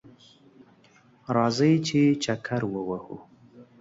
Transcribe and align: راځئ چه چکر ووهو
راځئ 1.35 1.73
چه 1.87 2.01
چکر 2.23 2.61
ووهو 2.67 3.17